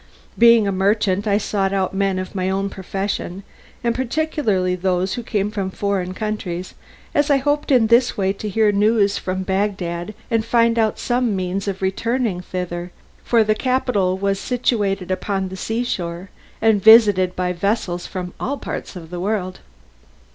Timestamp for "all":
18.39-18.57